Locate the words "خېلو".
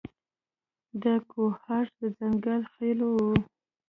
2.73-3.09